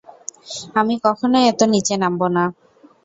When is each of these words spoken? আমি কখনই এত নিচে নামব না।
আমি 0.75 0.95
কখনই 1.05 1.43
এত 1.51 1.61
নিচে 1.73 1.93
নামব 2.01 2.21
না। 2.35 2.43